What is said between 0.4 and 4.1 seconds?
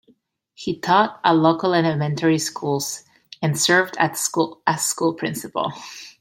He taught at local elementary schools and served